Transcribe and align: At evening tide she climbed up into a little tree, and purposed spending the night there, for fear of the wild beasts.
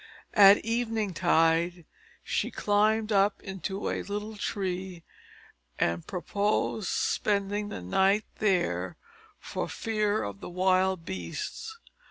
At 0.33 0.57
evening 0.65 1.13
tide 1.13 1.85
she 2.23 2.49
climbed 2.49 3.11
up 3.11 3.39
into 3.43 3.87
a 3.87 4.01
little 4.01 4.35
tree, 4.35 5.03
and 5.77 6.07
purposed 6.07 6.89
spending 6.91 7.69
the 7.69 7.83
night 7.83 8.25
there, 8.39 8.97
for 9.37 9.69
fear 9.69 10.23
of 10.23 10.39
the 10.39 10.49
wild 10.49 11.05
beasts. 11.05 11.77